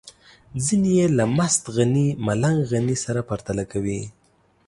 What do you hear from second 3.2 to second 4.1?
پرتله کوي.